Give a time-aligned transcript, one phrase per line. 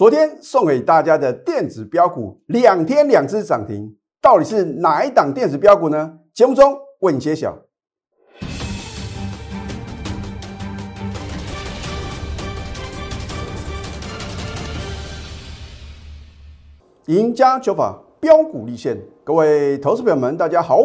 [0.00, 6.18] 昨天送给大家的电子标股，两天两只涨停，到底是哪一档电子标股呢？
[6.32, 7.54] 节目中为你揭晓。
[17.04, 20.80] 赢家九法标股立现，各位投资朋友们，大家好，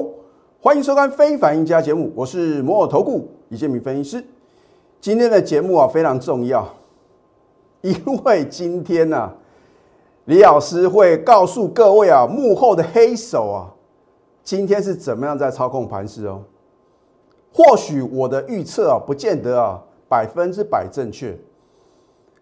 [0.60, 4.26] 欢迎收看《非凡赢家》节目，我是摩尔投顾李建明分析师。
[5.00, 6.68] 今天的节目啊非常重要，
[7.86, 9.32] 因为今天呢、
[10.26, 13.70] 李老师会告诉各位啊幕后的黑手啊，
[14.44, 16.42] 今天是怎么样在操控盘势哦。
[17.54, 19.80] 或许我的预测啊，不见得啊
[20.10, 21.38] 百分之百正确，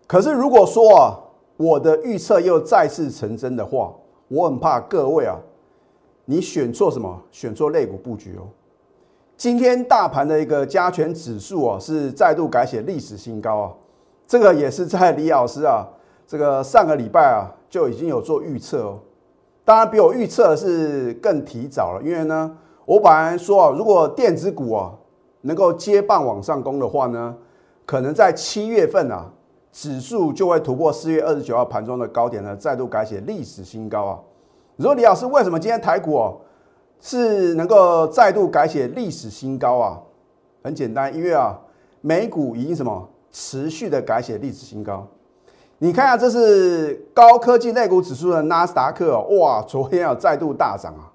[0.07, 1.19] 可是如果说啊
[1.57, 3.93] 我的预测又再次成真的话，
[4.29, 5.37] 我很怕各位啊，
[6.23, 7.21] 你选错什么？
[7.31, 8.47] 选错类股布局哦。
[9.35, 13.73] 今天大盘的一个加权指数啊，是再度改写历史新高啊。
[14.33, 15.87] 这个也是在李老师啊，
[16.25, 18.97] 这个上个礼拜啊就已经有做预测哦。
[19.63, 24.91] 当然比我预测的是更提早了，因为呢，我本来说啊，如果电子股啊
[25.41, 27.35] 能够接棒往上攻的话呢，
[27.85, 29.29] 可能在七月份啊，
[29.71, 34.19] 指数就会突破四月二十九号盘中的高点呢，再度改写历史新高啊。
[34.77, 36.41] 你说李老师为什么今天台股哦、
[36.99, 40.01] 是能够再度改写历史新高啊？
[40.63, 41.55] 很简单，因为啊，
[42.01, 45.05] 美股已经什么持续的改写历史新高。
[45.79, 51.11] 你看下，这是高科技类股指数的纳斯达克，哇，昨天啊再度大涨啊，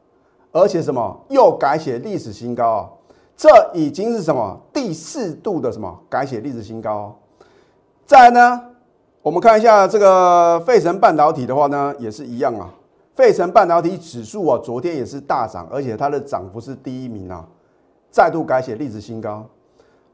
[0.52, 2.90] 而且什么又改写历史新高啊？
[3.34, 7.16] 这已经是什么第四度的什么改写历史新高、
[8.04, 8.62] 再来呢，
[9.22, 12.68] 我们看一下这个费城半导体的话呢，也是一样啊。
[13.14, 17.46] 费城半导体指数啊，昨天也是大涨，而且它的涨幅是第一名啊，
[18.10, 19.46] 再度改写历史新高。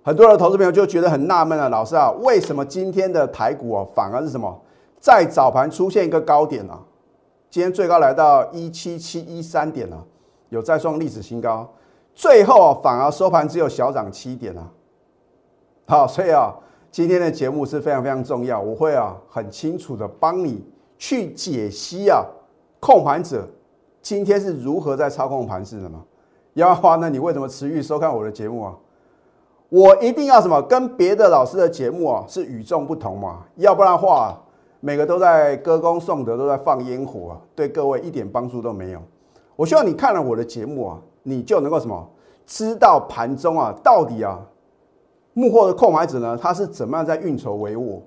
[0.07, 4.61] 很多的投资朋友就觉得很纳闷啊，老师啊，为什么今天的台股啊反而是什么
[5.01, 6.79] 在早盘出现一个高点啊？
[7.49, 9.97] 今天最高来到一七七一三点啊，
[10.51, 11.67] 有再创历史新高，
[12.15, 14.71] 最后反而收盘只有小涨七点啊。
[15.87, 16.55] 好，所以啊，
[16.91, 20.63] 今天的节目是非常非常重要，我会啊很清楚的帮你
[20.99, 22.23] 去解析啊。
[22.79, 23.49] 控盘者
[24.03, 26.05] 今天是如何在操控盘势的吗？
[26.53, 28.75] 要不然的话呢，你为什么持续收看我的节目啊？
[29.69, 33.45] 我一定要什么跟别的老师的节目啊是与众不同嘛？
[33.57, 34.41] 要不然的话，
[34.81, 39.01] 每个都在歌功颂德，都在放烟火啊，对各位一点帮助都没有。
[39.57, 42.09] 我希望你看了我的节目啊，你就能够什么
[42.47, 44.39] 知道盘中啊到底啊
[45.33, 48.01] 幕后的控盘者呢，他是怎么样在运筹帷幄？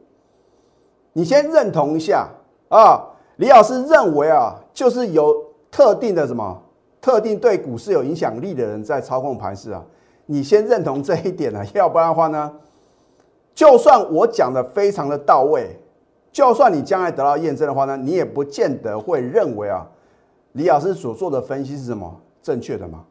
[1.13, 2.29] 你先认同一下
[2.69, 3.03] 啊。
[3.37, 5.35] 李老师认为啊，就是有
[5.69, 6.59] 特定的什么
[6.99, 9.83] 特定对股市有影响力的人在操控盘势啊。
[10.27, 12.53] 你先认同这一点呢、啊， 要不然的话呢，
[13.55, 15.75] 就算我讲的非常的到位，
[16.31, 19.87] 就算你将来得到验证的话呢，你也不见得会认为啊，
[20.51, 23.03] 李老师所做的分析是什么正确的嘛？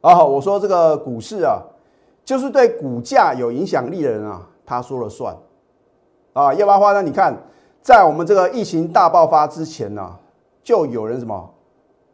[0.00, 1.60] 啊，我说这个股市啊，
[2.24, 5.36] 就是对股价有影响力的人啊，他说了算
[6.32, 7.36] 啊，要不然的话呢，你看。
[7.82, 10.16] 在我们这个疫情大爆发之前呢、啊，
[10.62, 11.52] 就有人什么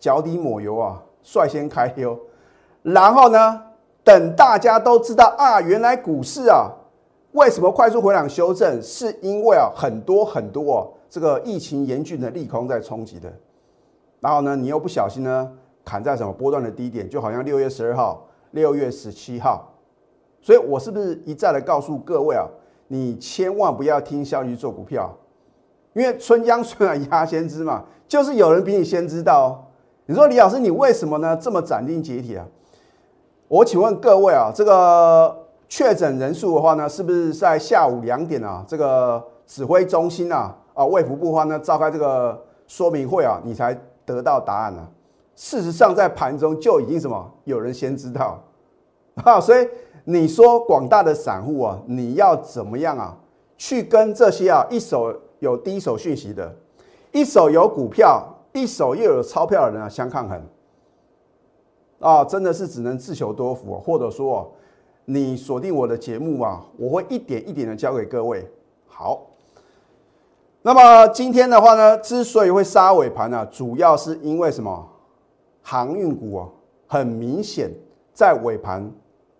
[0.01, 2.19] 脚底抹油啊，率先开溜，
[2.81, 3.63] 然后呢，
[4.09, 6.73] 等大家都知道啊，原来股市啊
[7.33, 10.81] 为什么快速回档修正，是因为啊很多很多、啊、
[11.11, 13.31] 这个疫情严峻的利空在冲击的，
[14.19, 15.53] 然后呢，你又不小心呢
[15.85, 19.75] 砍在什么波段的低点，就好像六月十二号、六月十七号，
[20.41, 22.49] 所以我是不是一再的告诉各位啊，
[22.87, 25.15] 你千万不要听消息做股票。
[25.93, 29.69] 因为春江水暖鸭先知嘛，就是有人比你先知道、
[30.07, 31.37] 你说李老师，你为什么呢？
[31.37, 32.47] 这么斩钉截铁啊？
[33.49, 35.35] 我请问各位啊，这个
[35.69, 38.63] 确诊人数的话呢，是不是在下午两点啊？
[38.69, 44.89] 这个指挥中心啊啊卫福部的话呢召开这个说明会啊，你才得到答案呢、啊？
[45.35, 48.39] 事实上，在盘中就已经什么有人先知道
[49.25, 49.67] 啊， 所以
[50.05, 53.17] 你说广大的散户啊，你要怎么样啊？
[53.57, 55.15] 去跟这些啊一手。
[55.41, 56.53] 有第一手讯息的，
[57.13, 58.21] 一手有股票，
[58.53, 60.37] 一手又有钞票的人啊，相抗衡
[62.01, 64.53] 啊，真的是只能自求多福、或者说
[65.05, 68.49] 你锁定我的节目啊，我会一点一点的教给各位。
[68.87, 69.23] 好，
[70.63, 74.89] 那么今天的话呢，之所以会杀尾盘呢、啊，主要是因为什么？
[75.61, 76.49] 航运股啊，
[76.87, 77.71] 很明显
[78.15, 78.91] 在尾盘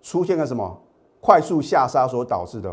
[0.03, 0.79] 出现了什么
[1.23, 2.69] 快速下杀所导致的、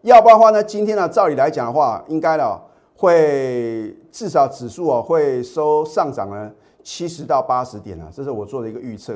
[0.00, 2.60] 要不然的话呢，今天呢，照理来讲的话，应该呢
[2.96, 6.50] 会至少指数啊会收上涨呢
[6.82, 9.14] 七十到八十点啊，这是我做的一个预测。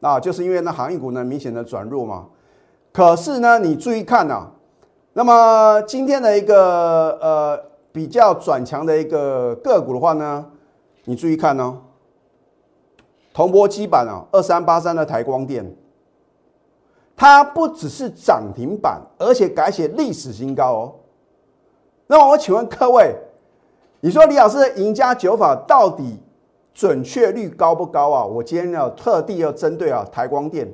[0.00, 2.26] 啊，就是因为那航运股呢明显的转弱嘛。
[2.92, 4.52] 可是呢，你注意看呐、啊，
[5.12, 10.44] 那么今天的一个呃比较转强的一个个股的话呢，
[11.04, 11.78] 你注意看哦，
[13.32, 15.74] 铜箔基板啊，二三八三的台光电，
[17.16, 20.94] 它不只是涨停板，而且改写历史新高哦。
[22.08, 23.14] 那么我请问各位，
[24.00, 26.18] 你说李老师的赢家九法到底
[26.74, 28.24] 准确率高不高啊？
[28.24, 30.72] 我今天要特地要针对啊台光电，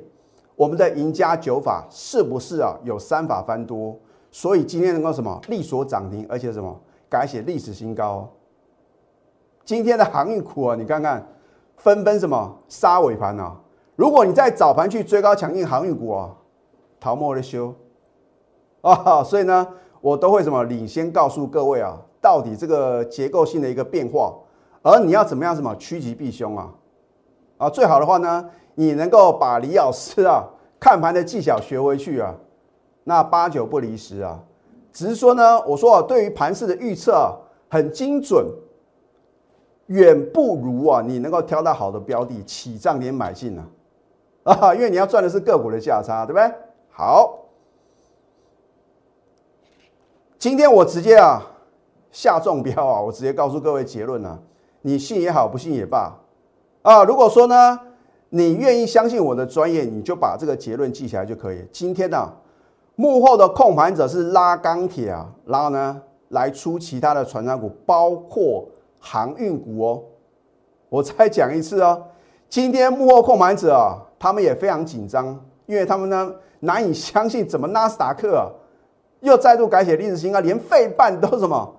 [0.55, 3.97] 我们的赢家九法是不是啊有三法翻多？
[4.31, 6.79] 所以今天能够什么力所涨停，而且什么
[7.09, 8.29] 改写历史新高？
[9.65, 11.27] 今天的航运股啊，你看看
[11.77, 13.59] 纷纷什么杀尾盘啊！
[13.95, 16.35] 如果你在早盘去追高抢进航运股啊，
[16.99, 17.73] 逃莫的修
[18.81, 19.23] 啊！
[19.23, 19.67] 所以呢。
[20.01, 24.33] 我都会什么领先告诉各位啊，到底这个结构性的一个变化，
[24.81, 26.73] 而你要怎么样什么趋吉避凶啊？
[27.57, 30.43] 啊，最好的话呢，你能够把李老师啊
[30.79, 32.33] 看盘的技巧学回去啊，
[33.03, 34.41] 那八九不离十啊。
[34.93, 37.37] 只是说呢，我说啊，对于盘势的预测
[37.69, 38.45] 很精准，
[39.87, 43.67] 远不如啊你能够挑到好的标的起涨点买进啊
[44.43, 46.51] 啊， 因为你要赚的是个股的价差，对不对？
[46.89, 47.35] 好。
[50.37, 51.41] 今天我直接啊
[52.11, 54.39] 下中标啊，我直接告诉各位结论啊，
[54.81, 56.13] 你信也好，不信也罢
[56.81, 57.03] 啊。
[57.03, 57.79] 如果说呢，
[58.29, 61.65] 你愿意相信我的专业，你就把这个结论记起来就可以。
[61.71, 62.31] 今天呢，
[62.95, 68.67] 幕后的控盘者是拉钢铁啊，然后呢来出其他的船长股，包括
[68.99, 70.03] 航运股哦。
[70.89, 72.01] 我再讲一次哦，
[72.49, 75.27] 今天幕后控盘者啊，他们也非常紧张，
[75.65, 78.47] 因为他们呢难以相信，怎么纳斯达克啊？
[79.19, 81.75] 又再度改写历史新高，连费半都什么？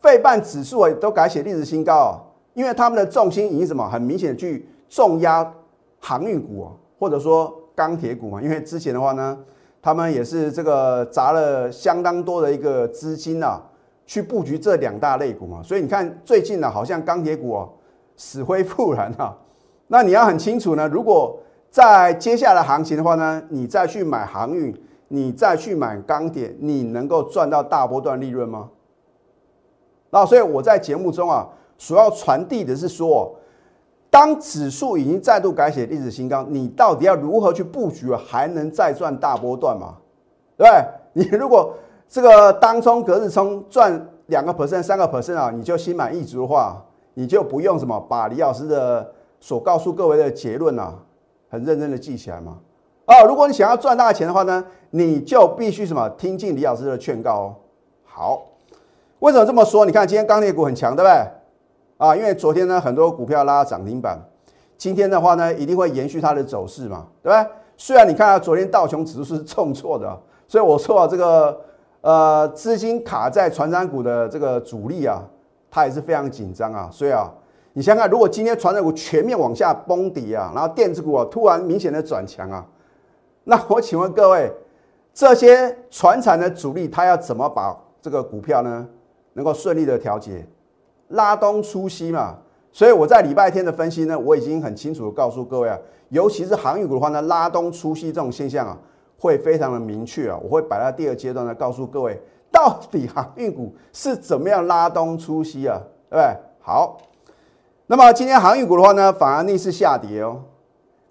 [0.00, 2.20] 费半指数啊都改写历史新高啊！
[2.54, 3.88] 因为他们的重心已经什么？
[3.88, 5.52] 很明显的去重压
[6.00, 8.40] 航运股啊，或者说钢铁股嘛。
[8.40, 9.38] 因为之前的话呢，
[9.82, 13.62] 他们也是这个砸了相当多的一个资金啊，
[14.06, 15.62] 去布局这两大类股嘛。
[15.62, 17.68] 所以你看最近呢，好像钢铁股哦
[18.16, 19.36] 死灰复燃啊。
[19.88, 21.38] 那你要很清楚呢，如果
[21.70, 24.74] 在接下来行情的话呢，你再去买航运。
[25.08, 28.70] 你再去买钢铁，你能够赚到大波段利润吗？
[30.10, 31.46] 那所以我在节目中啊，
[31.84, 33.30] 所要传递的是说，
[34.08, 39.96] 当指数已经再度改写历史新高，你到底要如何去布局，还能再赚大波段吗？
[40.56, 40.82] 对不对？
[41.12, 41.74] 你如果
[42.08, 46.82] 这个当冲、隔日冲赚两个 percent、三个 percent 啊，你就心满意足的话，
[47.12, 50.94] 你就不用什么把李老师的所告诉各位的结论啊，
[51.50, 52.56] 很认真的记起来嘛？
[53.04, 57.54] 哦，如果你想要赚大钱的话呢，你就必须什么听进李老师的劝告哦。
[58.04, 58.42] 好，
[59.18, 59.84] 为什么这么说？
[59.84, 61.43] 你看今天钢铁股很强，对不对？
[61.96, 64.18] 啊，因为昨天呢很多股票拉涨停板，
[64.76, 67.50] 今天的话呢一定会延续它的走势嘛，对不对？
[67.76, 71.60] 虽然你看到昨天道琼指数是重挫的，所以我说啊这个
[72.00, 75.22] 呃资金卡在传染股的这个主力啊，
[75.70, 76.88] 它也是非常紧张啊。
[76.92, 77.32] 所以啊，
[77.72, 82.64] 你想想，如果今天传染股全面往下崩底啊，然后电子股啊突然明显的转强啊。
[83.44, 84.52] 那我请问各位，
[85.12, 88.86] 这些船产的主力，他要怎么把这个股票呢，
[89.32, 90.46] 能够顺利的调节，
[91.08, 92.36] 拉东出西嘛？
[92.72, 95.78] 所以我在礼拜天的分析呢，我已经很清楚的告诉各位啊，
[96.08, 98.76] 尤其是航运股的话呢，拉东出西这种现象啊，
[99.18, 100.36] 会非常的明确啊。
[100.42, 102.20] 我会摆在第二阶段呢，告诉各位，
[102.50, 105.80] 到底航运股是怎么样拉东出西啊，
[106.10, 106.36] 对不对？
[106.60, 106.98] 好，
[107.86, 110.40] 那么今天航运股的话呢，反而逆势下跌哦。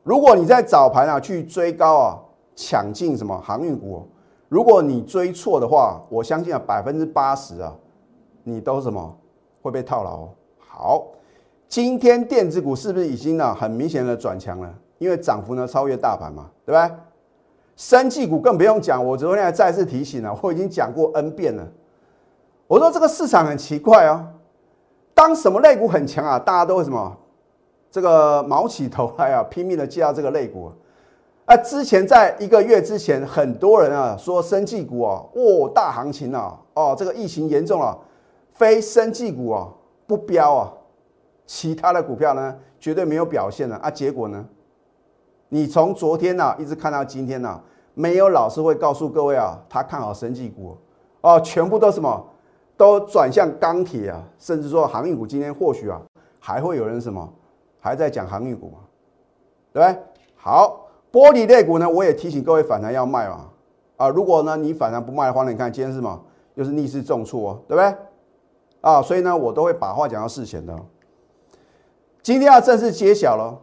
[0.04, 2.20] 如果你在早盘啊去追高啊，
[2.56, 4.06] 抢进什么航运股，
[4.50, 7.74] 如果你追错的话，我相信啊百分之八十啊，
[8.44, 9.18] 你都什么
[9.64, 10.28] 会被套牢。
[10.60, 11.08] 好，
[11.68, 14.72] 今天电子股是不是已经呢很明显的转强了？
[15.00, 16.92] 因为涨幅呢超越大盘嘛，对吧？
[17.76, 21.68] 生技股更不用讲，我昨天还再次提醒了，我已经讲过 N 遍了。
[22.68, 24.28] 我说这个市场很奇怪啊，
[25.14, 27.18] 当什么类股很强啊，大家都会什么？
[27.90, 30.72] 这个毛起头来啊，拼命的介绍这个类股
[31.46, 31.58] 啊。
[31.58, 37.98] 之前在一个月之前，很多人啊说生技股啊，哦大行情啊，哦这个疫情严重了，
[38.54, 39.68] 非生技股啊
[40.08, 40.74] 不标啊，
[41.46, 43.92] 其他的股票呢绝对没有表现了啊。
[43.92, 44.46] 结果呢，
[45.50, 47.62] 你从昨天呢一直看到今天呢，
[47.94, 50.78] 没有老师会告诉各位啊，他看好生技股
[51.22, 52.26] 哦，全部都什么
[52.78, 56.02] 都转向钢铁啊，甚至说航运股今天或许啊
[56.40, 57.34] 还会有人什么。
[57.86, 58.78] 还在讲航运股嘛，
[59.74, 60.04] 对不对？
[60.38, 63.50] 好，玻璃类股呢，我也提醒各位反弹要卖嘛。
[63.98, 66.24] 啊，如果呢你反弹不卖的话，你看今天是什么？
[66.56, 67.94] 又是逆势重挫哦，对不对？
[68.84, 70.76] 啊，所以呢，我都会把话讲到事前的。
[72.22, 73.58] 今天要正式揭晓了。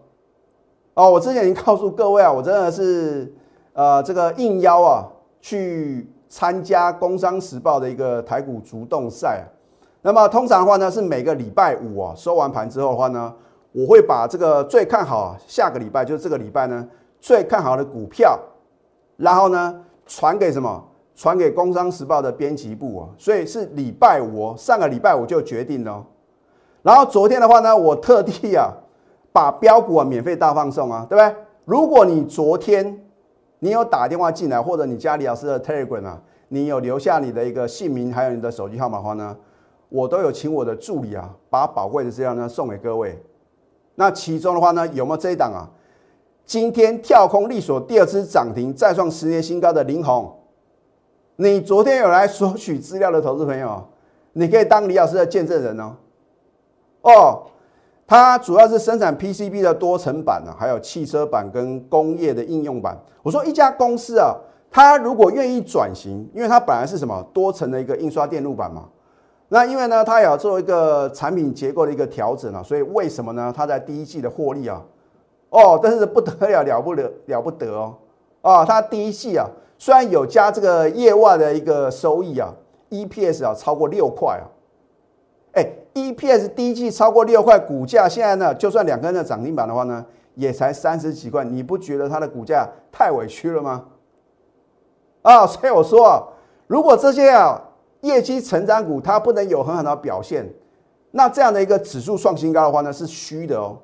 [0.95, 3.31] 哦，我之前已经告诉各位啊，我真的是
[3.75, 5.07] 呃这个应邀啊
[5.43, 9.47] 去参加《工商时报》的一个台股主动赛。
[10.01, 13.31] 那么通常的话呢，是每个礼拜五啊收完盘之后的话呢，
[13.73, 16.89] 我会把这个最看好下个礼拜就是这个礼拜呢
[17.21, 18.39] 最看好的股票，
[19.19, 20.83] 然后呢传给什么？
[21.21, 23.09] 传给《工商时报》的编辑部啊。
[23.19, 26.03] 所以是礼拜五，上个礼拜五就决定了。
[26.81, 28.73] 然后昨天的话呢，我特地啊
[29.31, 31.37] 把标股啊免费大放送啊，对不对？
[31.67, 32.99] 如果你昨天
[33.59, 39.37] 你有打电话进来，或者你家里老师的 Telegram 啊，你有留下你的一个姓名还有你的手机号码的话呢？
[39.91, 43.23] 我都有请我的助理啊，把宝贵的资料呢送给各位。
[43.97, 45.69] 那其中的话呢，有没有这一档啊？
[46.47, 50.33] 今天跳空力所第二次涨停，再创十年新高的林红，
[51.43, 53.83] 你昨天有来索取资料的投资朋友，
[54.35, 55.97] 你可以当李老师的见证人哦。
[57.01, 57.43] 哦，
[58.07, 62.95] 它主要是生产 PCB 的多层板啊，还有汽车板跟工业的应用板。
[63.23, 64.37] 我说一家公司啊，
[64.71, 68.87] 它如果愿意转型，因为它本来是什么多层的一个印刷电路板嘛。
[69.49, 73.51] 那因为呢，它也要做一个产品结构的一个调整啊，所以为什么呢？
[73.57, 74.83] 它在第一季的获利啊，
[75.49, 77.95] 哦，但是不得了了不了了不得哦，
[78.43, 79.49] 啊，它第一季啊，
[79.81, 82.53] 虽然有加这个业外的一个收益啊
[82.91, 84.45] ，EPS 啊超过六块啊，
[85.55, 93.87] 哎，EPS 第一季超过六块，股价现在呢，就算两根的涨停板的话呢，也才三十几块，你不觉得它的股价太委屈了吗？
[95.23, 96.23] 啊， 所以我说啊，
[96.67, 97.65] 如果这些啊。
[98.03, 100.51] 业绩成长股它不能有很好的表现，
[101.11, 103.77] 那这样的一个指数创新高的话呢是虚的哦。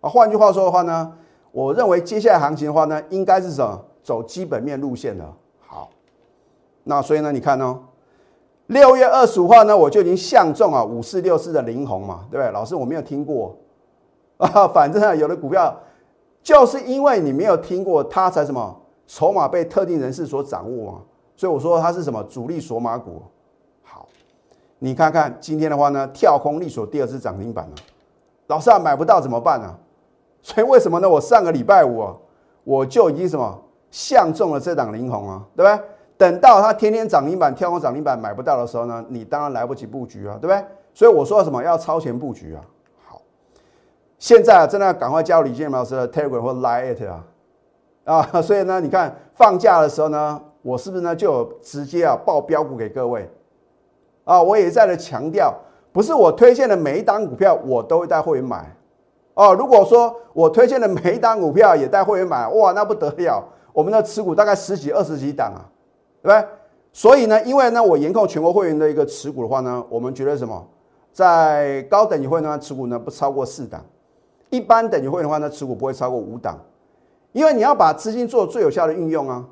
[0.00, 1.12] 啊，换句话说的话呢，
[1.52, 5.24] 我认为接下来行情的话呢，应该是什么走基本面路线的。
[5.60, 5.90] 好，
[6.84, 7.78] 那所以呢，你看哦，
[8.66, 12.50] 六月二十五号呢，我就已经相中啊五四六四的林红嘛，对不对？
[12.52, 13.56] 老师我没有听过
[14.38, 15.78] 啊， 反正啊有的股票
[16.42, 20.98] 就是因为你没有听过，它才什么筹码被特定人士所掌握嘛。
[21.36, 23.22] 所以我说它是什么主力索马股？
[23.82, 24.08] 好，
[24.78, 27.72] 你看看今天的话呢，跳空力所第二次涨停板了。
[28.48, 29.74] 老师啊，买不到怎么办呢？
[30.42, 31.08] 所以为什么呢？
[31.08, 32.16] 我上个礼拜五啊，
[32.64, 33.61] 我就已经什么
[33.92, 35.84] 相中了这档灵红啊，对不对？
[36.18, 40.64] 等到它天天涨停板、跳空涨停板买不到的时候呢，你当然来不及布局啊，对不对？
[40.92, 42.60] 所以我说什么要超前布局啊。
[43.06, 43.22] 好，
[44.18, 47.24] 现在真的要赶快加入李建老师的 Telegram 或 Line 啊
[48.04, 48.28] 啊！
[48.42, 50.40] 所以呢，你看放假的时候呢。
[50.64, 53.28] 我是不是呢就直接啊报标股给各位
[54.22, 54.40] 啊？
[54.40, 55.52] 我也在的强调，
[55.90, 58.72] 不是我推荐的每一档股票我都会带会员买
[59.34, 59.52] 哦。
[59.52, 63.42] 如果说我推荐的每一档股票也带会员买，哇，那不得了！
[63.72, 65.64] 我们的持股大概十几、二十几档啊，
[66.22, 66.48] 对不对？
[66.92, 70.66] 所以呢，因为呢我严控全国会员的一个持股的话呢，我们觉得什么，
[71.12, 73.84] 在高等级会员的持股呢不超过四档，
[74.50, 76.58] 一般等级会员的话呢持股不会超过五档，
[77.32, 79.44] 因为你要把资金做最有效的运用啊。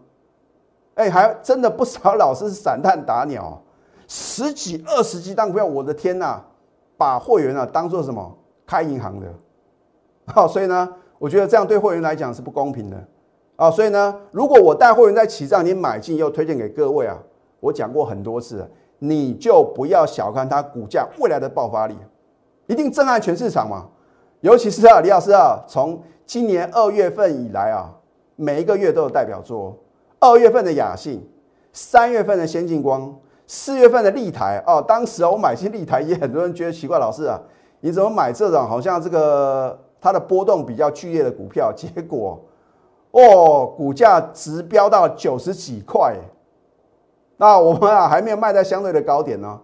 [0.94, 3.62] 哎，还真的不少老师是散弹打鸟，
[4.06, 6.42] 十几二十几档股票，我的天呐，
[6.98, 8.36] 把会员啊当做什么？
[8.66, 9.26] 开银行的，
[10.26, 12.96] 好，所以呢，我觉得这样对会员来讲是不公平的。
[13.60, 13.70] 啊。
[13.70, 17.16] 所以呢，如果我带会员在起账，你买进，又推荐给各位啊，
[17.60, 18.66] 我讲过很多次，
[18.98, 21.94] 你就不要小看它股价未来的爆发力，
[22.66, 23.86] 一定震撼全市场嘛。
[24.40, 27.94] 尤其是啊，李老师啊，从今年二月份以来啊，
[28.36, 29.76] 每一个月都有代表作。
[30.18, 31.26] 二月份的雅信，
[31.72, 33.14] 三月份的先进光，
[33.46, 34.82] 四月份的立台哦。
[34.86, 37.40] 当时啊我买进立台，也很多人觉得奇怪，老师啊，
[37.80, 41.72] 你怎么买这种好像这个它的波动比较剧烈的股票？
[41.74, 42.38] 结果
[43.12, 46.16] 哦，股价直飙到九十几块，
[47.36, 49.60] 那我们啊还没有卖在相对的高点呢。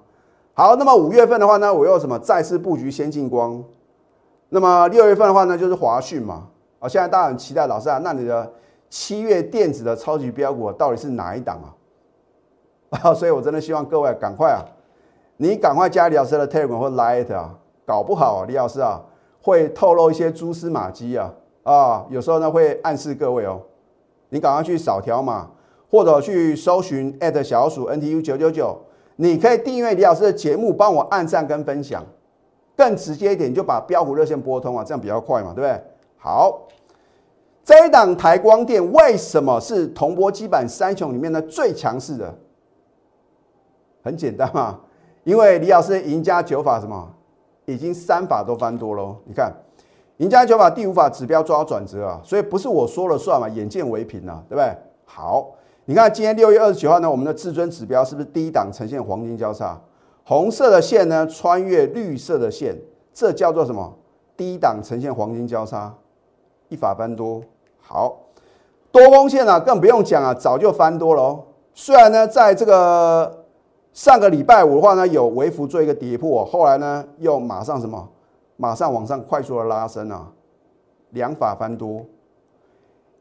[0.54, 3.62] 好，那么五月份的话呢，我又什么再次布局先进光？
[4.48, 6.48] 那么六月份的话呢，就是华讯嘛。
[6.78, 8.52] 啊，现在大家很期待，老师啊，那你的。
[8.88, 11.68] 七月电子的超级标股到底是哪一档啊？
[13.02, 14.62] 啊， 所以我真的希望各位赶快啊，
[15.38, 17.52] 你赶快加李老师的 Telegram 或 Lite 啊，
[17.84, 19.02] 搞不好李老师啊
[19.42, 21.34] 会透露一些蛛丝马迹啊
[21.66, 23.60] 啊，有时候呢会暗示各位哦，
[24.28, 25.50] 你赶快去扫条码，
[25.90, 28.78] 或者去搜寻小鼠 NTU 九九九，
[29.16, 32.04] 你可以订阅李老师的节目，帮我按赞跟分享，
[32.76, 35.82] 更直接一点就把标股热线拨通啊，这样比较快嘛，对不对？
[36.16, 36.62] 好。
[37.64, 42.32] 这一档台光电为什么是铜箔基板三雄里面的最强势的？
[44.04, 44.78] 很简单嘛，
[45.24, 47.12] 因为李老师赢家九法什么，
[47.64, 49.16] 已经三法都翻多喽。
[49.24, 49.52] 你看，
[50.18, 54.74] 赢家九法第五法指标抓转折啊，所以不是我说了算嘛，眼见为凭啊，对不对？
[55.04, 55.50] 好，
[55.84, 59.78] 你看今天六月二十九号呢，我们的至尊指标是不是第一档呈现黄金交叉？
[60.24, 62.76] 红色的线呢穿越绿色的线，
[63.12, 63.94] 这叫做什么？
[64.36, 65.94] 第一档呈现黄金交叉，
[66.68, 67.42] 一法翻多。
[67.78, 68.22] 好
[68.90, 71.44] 多空线啊，更不用讲啊，早就翻多了哦。
[71.74, 73.44] 虽然呢，在这个
[73.92, 78.08] 上个礼拜五的话呢，有微幅做一个跌破，后来呢又马上什么，
[78.56, 80.32] 马上往上快速的拉升啊，
[81.10, 82.04] 两法翻多。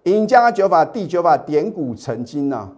[0.04, 2.70] 赢家九法第九法点股成金呐，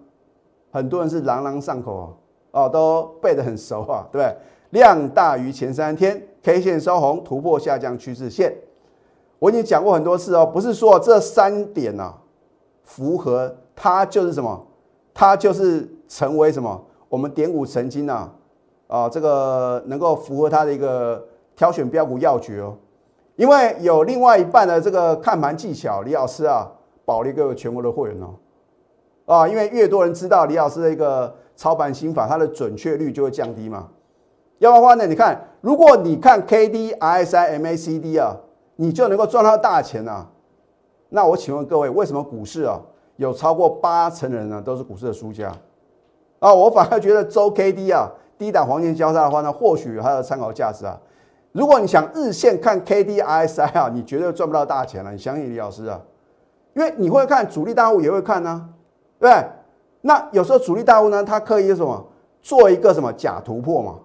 [0.72, 2.18] 很多人是朗朗上口
[2.52, 4.36] 啊，哦，都背得很熟啊，对不对？
[4.72, 8.56] 量大于前三天，K 线收红，突破下降趋势线。
[9.40, 12.14] 我已经讲过很多次哦，不是说这三点呐
[12.84, 14.66] 符合，它就是什么，
[15.14, 18.30] 它就是成为什么，我们点股成金呐，
[18.88, 21.26] 啊，这个能够符合它的一个
[21.58, 22.78] 挑选标股要诀哦。
[23.36, 26.72] 因为有另外一半的这个看盘技巧，李老师啊。
[27.08, 28.36] 保了一个全国的会员哦，
[29.34, 33.88] 啊，因为越多人知道李老师的一个操盘心法，它的准确率就会降低嘛。
[34.58, 38.36] 要不然的话呢，你看，如果你看 K D I S I M A C D 啊，
[38.76, 40.30] 你就能够赚到大钱啊。
[41.08, 42.78] 那我请问各位，为什么股市啊
[43.16, 45.50] 有超过八成人呢都是股市的输家
[46.40, 46.54] 啊？
[46.54, 51.00] 我反而觉得周 K D 啊低档黄金交叉的话呢，或许它的参考价值啊。
[51.58, 55.12] 如果你想日线看 K D I S I 啊，你绝对赚不到大钱了。
[55.12, 56.00] 你相信李老师啊？
[56.76, 58.70] 因为你会看主力大户也会看呢，
[59.20, 59.50] 对不对？
[60.02, 62.06] 那有时候主力大户呢，他刻意什么
[62.44, 63.96] 做一个什么假突破嘛，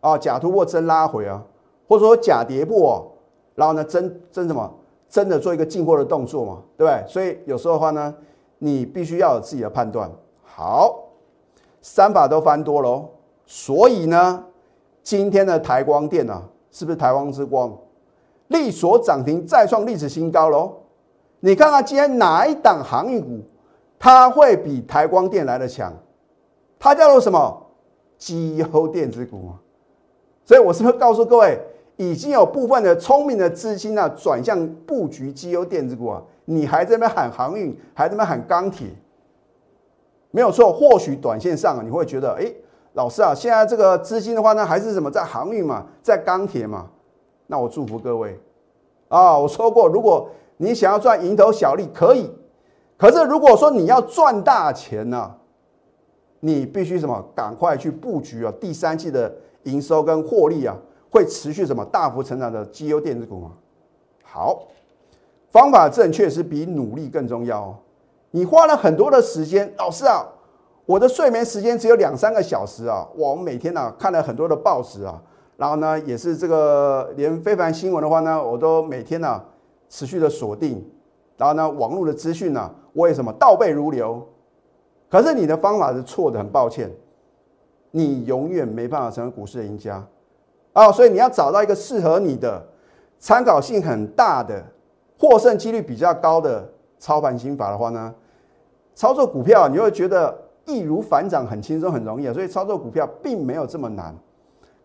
[0.00, 1.42] 啊，假突破真拉回啊，
[1.88, 3.02] 或者说假跌破，
[3.54, 4.70] 然后呢真真什么
[5.08, 7.02] 真的做一个进货的动作嘛，对不对？
[7.08, 8.14] 所以有时候的话呢，
[8.58, 10.10] 你必须要有自己的判断。
[10.44, 10.94] 好，
[11.80, 13.08] 三把都翻多喽，
[13.46, 14.44] 所以呢，
[15.02, 17.76] 今天的台光电啊，是不是台湾之光？
[18.48, 20.74] 力所涨停再创历史新高喽。
[21.40, 23.40] 你看看今天哪一档航运股，
[23.98, 25.92] 它会比台光电来的强？
[26.78, 27.66] 它叫做什么？
[28.16, 29.52] 绩优电子股
[30.44, 31.56] 所以我是不是告诉各位，
[31.96, 36.22] 已经有部分的聪明的资金啊，转向布局绩优电子股啊？
[36.46, 38.88] 你还在那边喊航运，还在那边喊钢铁，
[40.30, 40.72] 没有错。
[40.72, 42.52] 或许短线上你会觉得，哎，
[42.94, 46.88] 老师啊，现在这个资金的话呢，还是什么在航运嘛，在钢铁嘛？
[47.46, 48.38] 那我祝福各位
[49.08, 49.38] 啊！
[49.38, 52.30] 我说过，如果你想要赚蝇头小利可以，
[52.96, 55.34] 可是如果说你要赚大钱呢，
[56.40, 57.24] 你必须什么？
[57.34, 58.52] 赶快去布局啊！
[58.60, 60.76] 第三季的营收跟获利啊，
[61.10, 63.52] 会持续什么大幅成长的绩优电子股吗？
[64.22, 64.64] 好，
[65.50, 67.76] 方法正确是比努力更重要哦。
[68.30, 70.26] 你花了很多的时间，老师啊，
[70.88, 75.20] 我的睡眠时间只有两三个小时啊，我每天呢看了很多的报纸啊，
[75.58, 79.44] 然后呢也是这个连非凡新闻的话呢，我都每天呢。
[79.90, 80.86] 持续的锁定，
[81.38, 84.22] 然后呢，网络的资讯呢，我也什么倒背如流。
[85.08, 86.90] 可是你的方法是错的，很抱歉，
[87.90, 90.06] 你永远没办法成为股市的赢家
[90.74, 90.92] 啊！
[90.92, 92.62] 所以你要找到一个适合你的、
[93.18, 94.62] 参考性很大的、
[95.18, 98.14] 获胜几率比较高的操盘心法的话呢，
[98.94, 100.36] 操作股票你会觉得
[100.68, 102.32] 易如反掌，很轻松、很容易！
[102.32, 104.14] 所以操作股票并没有这么难，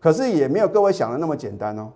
[0.00, 1.92] 可是也没有各位想的那么简单哦。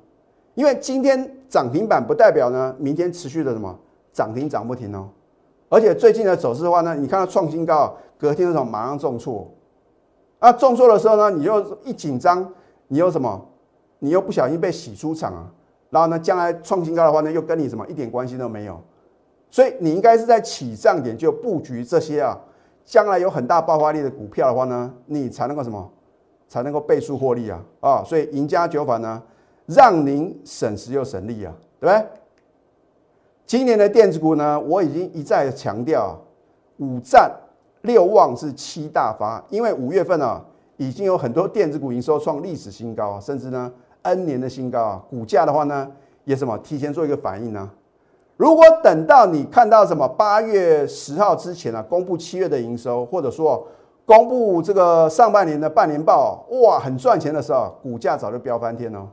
[0.55, 3.77] 因为今天涨停板不代表呢，明天持续的什么
[4.13, 5.09] 涨停涨不停哦。
[5.71, 9.51] 而且最近的走势的话呢，你看到创新高，隔天的时候马上重挫，
[10.39, 12.47] 啊，重挫的时候呢，你又一紧张，
[12.89, 13.41] 你又什么，
[13.99, 15.51] 你又不小心被洗出场啊。
[15.91, 18.79] 然后呢，将来创新高的话呢，又跟你什么一点关系都没有。
[19.51, 22.39] 所以你应该是在起涨点就布局这些啊，
[22.89, 25.93] 将来有很大爆发力的股票的话呢，你才能够什么，
[26.49, 28.03] 才能够倍数获利啊啊！
[28.03, 29.23] 所以赢家九法呢。
[29.67, 32.07] 让您省时又省力啊，对不对？
[33.45, 36.19] 今年的电子股呢，我已经一再强调，
[36.79, 37.31] 五战
[37.83, 40.43] 六旺是七大发，因为五月份啊，
[40.79, 43.71] 已经有很多电子股营收创历史新高，甚至呢
[44.01, 45.87] N 年的新高啊，股价的话呢，
[46.25, 47.71] 也什么提前做一个反应呢？
[48.39, 53.67] 如果等到你看到什么八月十号之前啊，公布七月的营收，或者说
[54.07, 59.05] 公布这个上半年的半年报，哇，很赚钱的时候，股价早就飙翻天了。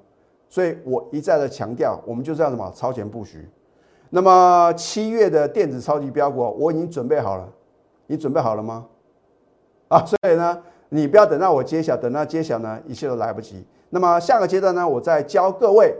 [0.47, 3.49] 所以我一再的强调，我们就是要什么超前布局。
[4.11, 7.49] 那么七月的电子超级标股，我已经准备好了，
[8.05, 8.85] 你准备好了吗？
[9.87, 13.65] 啊，所以呢，你不要等到我揭晓，等到揭晓呢，一切都来不及。
[13.89, 15.95] 那么下个阶段呢，我再教各位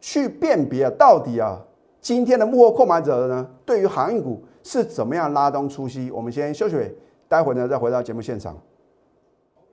[0.00, 1.58] 去辨别啊，到底啊，
[2.06, 6.08] 今天的幕后购买者呢，对于航运股是怎么样拉东出西。
[6.12, 6.76] 我们先休息，
[7.26, 8.56] 待会呢再回到节目现场。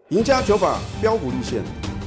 [0.07, 1.61] 赢家九法标股立线。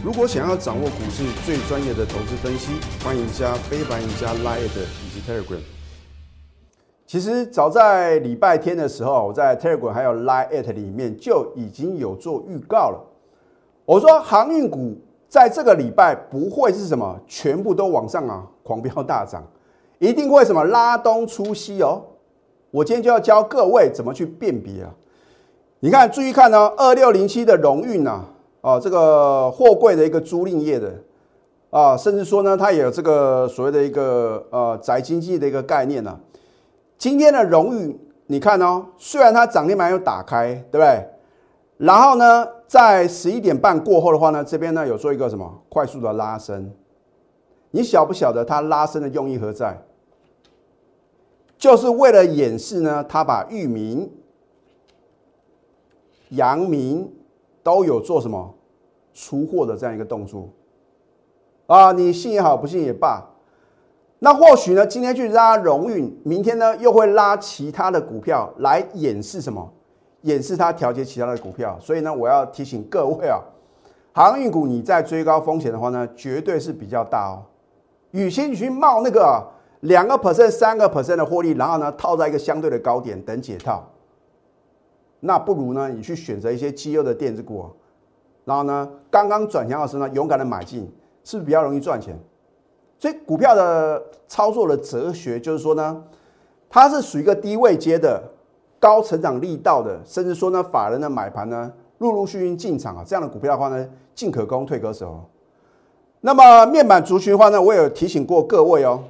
[0.05, 2.73] 如果想要掌握股市最专业的投资分析，
[3.05, 5.61] 欢迎加非凡、加 Line 以及 Telegram。
[7.07, 13.01] 其实早在礼拜天的时候，我在 Telegram 还有 Line 里面就已经有做预告了。
[13.85, 19.45] 我说航运股在这个礼拜不会是什么全部都往上啊狂飙大涨，
[19.99, 22.03] 一定会什么拉东出西哦。
[22.71, 24.95] 我今天就要教各位怎么去辨别啊。
[25.81, 28.25] 你看，注意看哦，二六零七的荣运呐。
[28.63, 30.93] 啊，这个货柜的一个租赁业的
[31.71, 36.19] 啊，甚至说呢，它也有这个所谓的一个呃宅经济的一个概念呢。
[36.99, 41.07] 今天的荣誉，你看哦，虽然它涨停板有打开，对不对？
[41.77, 46.69] 然后呢，在十一点半过后的话呢，这边呢有做一个什么快速的拉升。
[47.71, 49.81] 你晓不晓得它拉升的用意何在？
[51.59, 54.11] 就是为了演示呢，他把域名、
[56.31, 57.11] 阳明
[57.63, 58.55] 都有做什么
[59.15, 60.49] 出货的这样一个动作
[61.67, 61.93] 啊？
[61.93, 63.25] 你信也好，不信也罢。
[64.19, 69.73] 那或许呢，今天去拉荣运，明天呢又会拉其他的股票来演示什么？
[70.23, 71.79] 演示它调节其他的股票。
[71.81, 73.39] 所以呢，我要提醒各位啊，
[74.13, 77.45] 航运股你在追高风险的话呢，绝对是比较大哦。
[78.13, 79.47] 与其你去冒那个
[79.87, 83.89] 两个 percent、三个 percent 的获利，然后呢套在一个相对的高点等解套，
[85.21, 87.67] 那不如呢你去选择一些绩优的电子股，
[88.45, 90.93] 然后呢刚刚转向的时候呢勇敢的买进，
[91.25, 92.19] 是不是比较容易赚钱？
[92.99, 96.03] 所以股票的操作的哲学就是说呢，
[96.69, 98.23] 它是属于一个低位接的
[98.81, 105.23] 高成长力道的，甚至说呢法人的买盘呢陆陆续续进场啊，这样的股票的话呢进可攻退可守。
[106.23, 109.05] 那么面板族群的话呢，我有提醒过各位哦，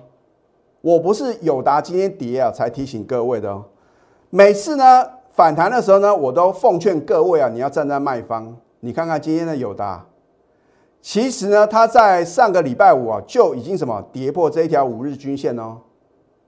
[0.87, 3.65] 我不是友达今天跌啊才提醒各位的哦，
[4.31, 8.57] 每次呢反弹的时候呢，我都奉劝各位啊，你要站在卖方。
[8.79, 10.07] 你看看今天的友达。
[11.03, 15.79] 其实呢，它在上个礼拜五啊就已经什么跌破这一条五日均线哦，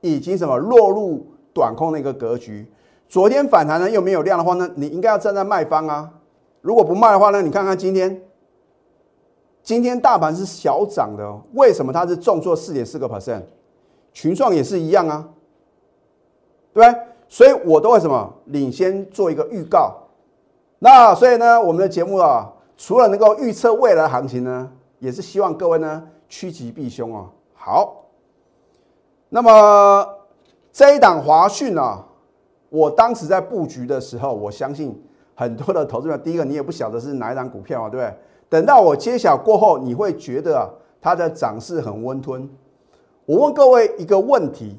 [0.03, 2.65] 已经什么落入短空的一个格局。
[3.09, 6.09] 昨天反弹呢又没有量的话呢，你应该要站在卖方啊。
[6.61, 8.23] 如果不卖的话呢，你看看今天，
[9.65, 13.43] 今天大盘是小涨的，为什么它是重挫四点四个 percent？
[14.19, 15.29] 群创也是一样啊，
[16.75, 17.01] 对不对？
[17.29, 19.95] 所以我都会什么领先做一个预告。
[20.81, 22.53] 那所以呢，我们的节目啊。
[22.77, 27.27] 除了能够预测未来的行情呢，也是希望各位呢趋吉避凶啊。
[27.53, 28.05] 好，
[29.29, 30.09] 那么
[30.73, 32.05] 这一档华讯啊，
[32.71, 35.01] 我当时在布局的时候，我相信
[35.35, 38.15] 很多的投资者，第一个你也不晓得是哪一档股票啊，对不对？
[38.49, 42.49] 等到我揭晓过后，你会觉得啊，它的涨势很温吞。
[43.29, 44.75] 我问各位一个问题：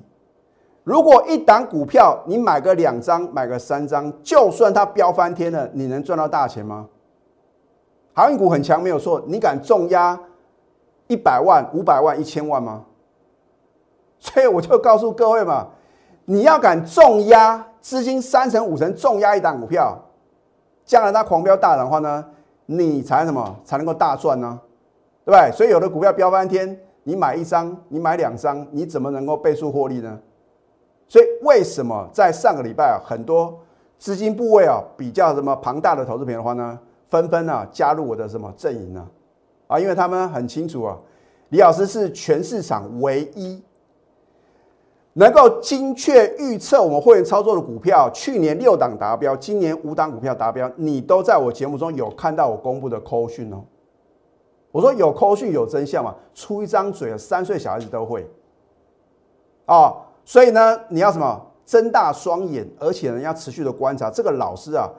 [0.84, 6.88] 如果一档股票你买个两张、买个三张，就算它飙翻天了，你能赚到大钱吗？
[8.12, 9.22] 航运股很强，没有错。
[9.28, 10.20] 你敢重压
[11.06, 12.84] 一百万、五百万、一千万吗？
[14.18, 15.68] 所以我就告诉各位嘛，
[16.26, 19.96] 你要敢重压资金三成、五成重压一档股票，
[20.86, 22.26] 将来它狂飙大涨的话呢，
[22.66, 24.60] 你才什么才能够大赚呢？
[25.24, 25.52] 对不对？
[25.56, 26.76] 所以有的股票飙翻天，
[27.10, 30.19] 你买一张、你买两张，你怎么能够倍数获利呢？
[31.08, 33.60] 所以为什么在上个礼拜啊，很多
[33.98, 36.80] 资金部位啊比较什么庞大的投资品的话呢？
[37.08, 39.08] 纷纷啊加入我的什么阵营呢？
[39.65, 40.95] 啊，因为他们很清楚啊，
[41.50, 43.60] 李老师是全市场唯一
[45.13, 48.08] 能够精确预测我们会员操作的股票。
[48.13, 53.63] 去年六档达标，今年五档股票达标，你都在我节目中有看到我公布的扣讯哦。
[54.72, 56.14] 我说有扣讯有真相嘛？
[56.34, 58.30] 出一张嘴，三岁小孩子都会
[59.66, 59.94] 啊。
[60.24, 61.46] 所以呢，你要什么？
[61.66, 64.90] 睁大双眼，而且呢要持续的观察这个老师啊。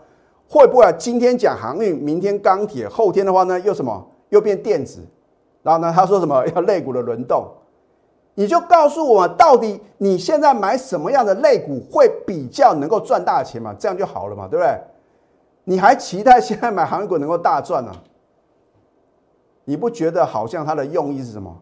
[0.49, 5.01] 会不会今天讲航运，明天钢铁，后天的话呢又什么又变电子？
[5.63, 7.47] 然后呢他说什么 要肋骨的轮动？
[8.35, 13.75] 你就告诉我到底你现在买什么样的肋骨会比较能够赚大钱嘛？
[13.79, 14.77] 这样就好了嘛，对不对？
[15.65, 17.93] 你还期待现在买航运股能够大赚呢？
[19.71, 21.57] 你不觉得好像它的用意是什么？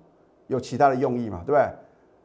[0.47, 1.69] 有其他的用意嘛，对不对？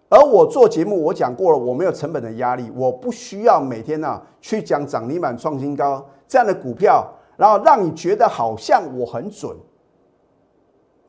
[0.08, 6.02] 而我做节目，我讲过了，我没有成本的压力，我不需要每天呢去讲涨停板创新高。
[6.26, 9.54] 这样的股票，然后让你觉得好像我很准，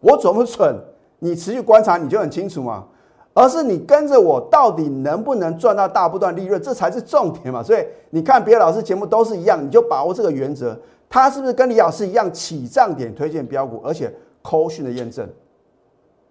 [0.01, 0.77] 我准不准？
[1.21, 2.85] 你持续观察你就很清楚嘛。
[3.33, 7.63] 而是你跟着我，到底能不能赚到大波段利润，这才是重点嘛。
[7.63, 10.77] 所以你看别的老师节目都是一样，你就把握这个原则。
[11.09, 14.13] 他是不是跟李老师一样起涨点推荐标股，而且
[14.45, 15.29] 扣讯的验证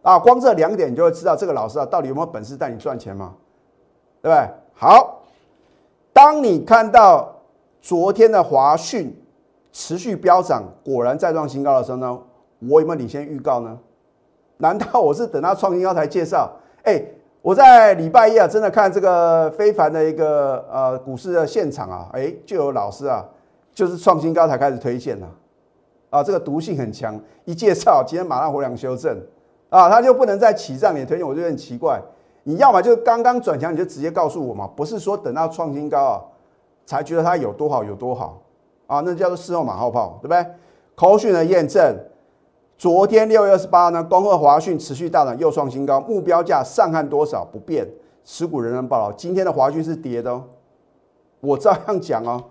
[0.04, 0.18] 啊？
[0.18, 3.34] 光这两点你就会知道这个老师啊到底有没有本事带你赚钱嘛？
[4.22, 4.50] 对不对？
[4.74, 5.24] 好，
[6.14, 7.30] 当你看到。
[7.86, 9.14] 昨天的华讯
[9.74, 12.18] 持续飙涨，果然再创新高的时候呢，
[12.60, 13.78] 我有没有领先预告呢？
[14.56, 16.50] 难道我是等到创新高才介绍？
[16.84, 17.04] 哎，
[17.42, 23.26] 我在礼拜一啊，真的看这个非凡的一个呃股市的现场啊，哎，就有老师啊，
[23.74, 25.28] 就是创新高才开始推荐呢，
[26.14, 29.20] 啊，这个毒性很强，一介绍今天马上回量修正
[29.70, 32.00] 啊，他就不能再起涨点推荐，我就很奇怪，
[32.44, 36.22] 你要么就刚刚转强你就直接告诉我嘛，不是说等到创新高啊。
[36.86, 38.42] 才觉得它有多好有多好
[38.88, 40.46] 啊，那叫做事后马后炮，对不对？
[40.96, 41.98] 口讯的验证。
[42.78, 47.88] 昨天六月二十八呢，恭贺华讯持续大涨，又创新高，目标价上看多少不变，
[48.26, 49.14] 持股人人报道。
[49.14, 50.44] 今天的华讯是跌的哦，
[51.40, 52.44] 我照样讲哦，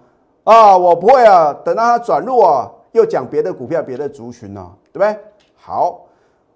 [0.44, 5.18] 啊，我不会啊，等到它转弱啊，又讲别的股票、别的族群呢，对不对？
[5.56, 6.06] 好，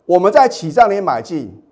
[0.04, 1.62] 我们在起涨点买进，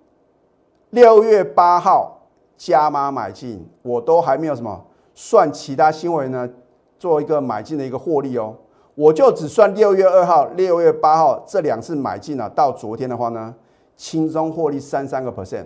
[0.89, 6.49] 六月八号加码买进，我都还没有什么算其他新闻呢，
[6.97, 8.55] 做一个买进的一个获利哦。
[8.95, 13.53] 我就只算六月二号、六月八号这两次买进了，到昨天的话呢，
[13.97, 15.65] 轻松获利三三个 percent。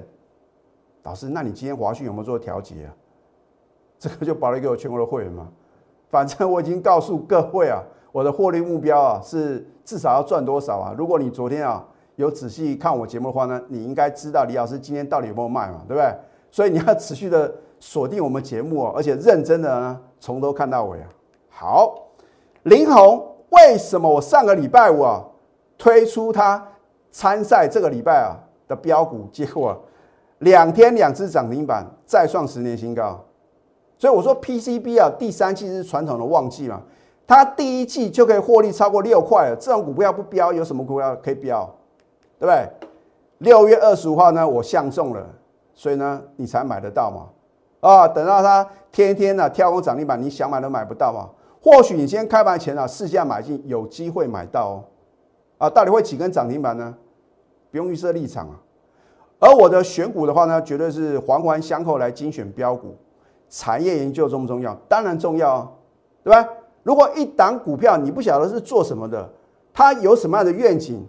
[1.04, 2.90] 老师，那你今天华讯有没有做调节啊？
[4.00, 5.48] 这个就保留给我全国的会员嘛。
[6.10, 10.96] 反正我已经告诉各位啊，我的获利目标啊是至少要赚多少啊？
[10.98, 16.14] 如果你昨天啊有仔细看我节目的话呢，你应该知道李老师今天到底有没有卖嘛，对不对？
[16.52, 21.08] 所以你要持续的锁定我们节目啊，而且认真的呢从头看到尾啊。
[21.50, 22.06] 好。
[22.64, 25.24] 林红为什么我上个礼拜五啊
[25.78, 26.62] 推出它
[27.10, 28.36] 参赛这个礼拜啊
[28.68, 29.82] 的标股，结果
[30.40, 33.24] 两天两只涨停板，再创十年新高。
[33.98, 36.82] 所以我说 PCB 啊，第三季是传统的旺季嘛，
[37.30, 39.56] 它第一季就可以获利超过六块了。
[39.56, 41.64] 这种股票不标，有什么股票可以标？
[42.40, 42.68] 对不对？
[43.38, 45.24] 六月二十五号呢，我相中了，
[45.76, 47.28] 所以呢，你才买得到嘛。
[47.88, 51.30] 啊，等到它天天呢跳空涨停板，你想买都买不到嘛。
[51.62, 54.84] 或许你先开盘前啊，试下买进，有机会买到哦。
[55.60, 56.96] 啊，到底会几根涨停板呢？
[57.70, 58.56] 不用预设立场啊。
[59.38, 62.98] 而我的选股的话呢，绝对是环环相扣来精选标股。
[63.50, 64.74] 产业研究重不重要？
[64.88, 65.72] 当然重要啊，
[66.24, 66.50] 对吧？
[66.84, 69.30] 如果一档股票你不晓得是做什么的，
[69.74, 71.06] 它有什么样的愿景，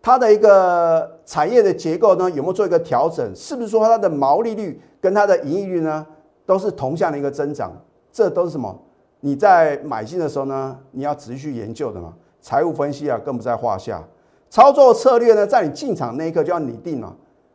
[0.00, 3.34] 它的一个产业的结构呢，有没有做一个调整？
[3.34, 6.06] 是不是说它的毛利率跟它的盈利率呢，
[6.44, 7.72] 都是同向的一个增长？
[8.10, 8.76] 这都是什么？
[9.20, 12.12] 你在买进的时候呢，你要仔细去研究的嘛。
[12.40, 14.02] 财务分析啊，更不在话下。
[14.50, 17.14] 操作策略呢，在你进场那一刻就要拟定了，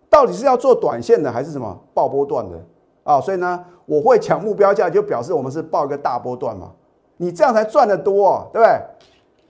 [0.10, 2.58] 到底是要做短线的还是什么爆波段的
[3.04, 3.20] 啊？
[3.20, 6.72] 所以呢，我会抢目标价，就表示我们是报一个大波段嘛。
[7.18, 8.82] 你这样才赚得多，哦对不对？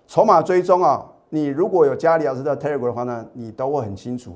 [0.07, 4.35] 筹码追踪啊，你如果有加李老师的 Telegram 的话呢，你都会很清楚。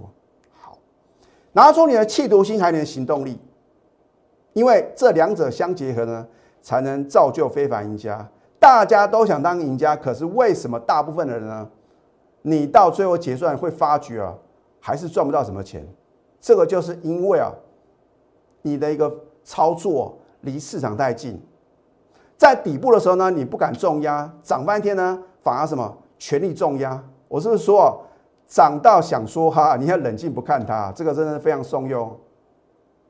[0.58, 0.78] 好，
[1.54, 3.40] 拿出你的企图心，还有你的行动力，
[4.54, 6.28] 因为这两者相结合呢。
[6.64, 8.24] 才能造就非凡赢家。
[8.60, 11.68] 大家都想当赢家，可是为什么大部分的人呢？
[12.44, 14.38] 你到最后结算会发觉啊，
[14.80, 15.84] 还是赚不到什么钱。
[16.40, 17.52] 这个就是因为啊，
[18.62, 19.12] 你的一个
[19.44, 21.42] 操作离市场太近，
[22.42, 27.00] 在底部的时候呢，你不敢重压，涨半天呢，反而什么全力重压。
[27.28, 28.04] 我是不是说
[28.48, 32.10] 涨到想说哈，你要冷静不看它，这个真的是非常松庸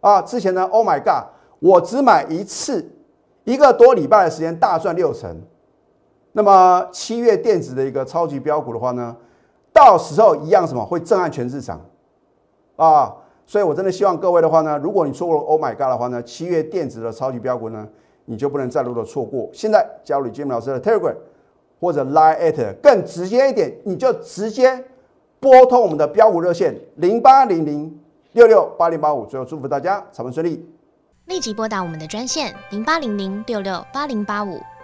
[0.02, 0.22] 啊。
[0.22, 2.86] 之前呢，Oh my God，我只买一次。
[3.46, 5.34] 一个多礼拜的时间大赚六成，
[6.34, 9.15] 那么七月电子的一个超级标股的话呢，
[9.72, 11.80] 到时候一样什么会震撼全市场
[12.76, 13.15] 啊！
[13.46, 17.88] 所以我真的希望各位的话呢，如果你错过了 Oh my God 的话呢，七月电子的超级标股呢，
[18.32, 19.50] 你就不能再落的错过。
[19.52, 21.13] 现在加入李建明老师的 Telegram
[21.82, 24.82] 或者 Line at 更直接一点，你就直接
[25.41, 28.00] 拨通我们的标股热线零八零零
[28.32, 29.26] 六六八零八五。
[29.26, 30.65] 最后祝福大家财运顺利。
[31.26, 34.58] 立即拨打我们的专线零八零零六六八零八五